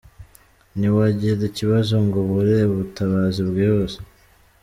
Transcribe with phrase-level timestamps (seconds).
[0.77, 3.99] Ntiwagira ikibazo ngo ubure ubutabazi bwihuse.